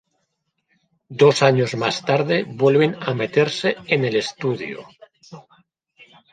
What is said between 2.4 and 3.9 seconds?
vuelven a meterse